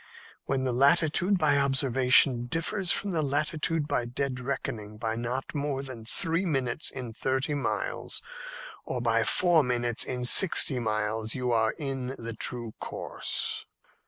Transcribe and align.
When 0.45 0.63
the 0.63 0.73
latitude 0.73 1.37
by 1.37 1.59
observation 1.59 2.47
differs 2.47 2.91
from 2.91 3.11
the 3.11 3.21
latitude 3.21 3.87
by 3.87 4.05
dead 4.05 4.39
reckoning 4.39 4.97
by 4.97 5.15
not 5.15 5.53
more 5.53 5.83
than 5.83 6.05
three 6.05 6.43
minutes 6.43 6.89
in 6.89 7.13
thirty 7.13 7.53
miles, 7.53 8.23
or 8.83 8.99
by 8.99 9.23
four 9.23 9.61
minutes 9.61 10.03
in 10.03 10.25
sixty 10.25 10.79
miles, 10.79 11.35
you 11.35 11.51
are 11.51 11.73
in 11.77 12.15
the 12.17 12.33
true 12.35 12.73
course." 12.79 13.67